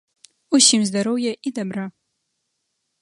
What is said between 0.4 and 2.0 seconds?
Усім здароўя і дабра.